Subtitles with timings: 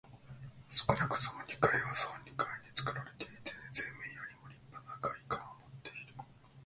[0.67, 6.15] 少なくとも二階は総二階につくられていて、前面よりもりっぱな外観をもっている。